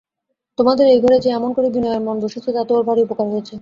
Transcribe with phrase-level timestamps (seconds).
[0.57, 3.55] তোমাদের এই ঘরে যে এমন করে বিনয়ের মন বসেছে তাতে ওর ভারি উপকার হয়েছে।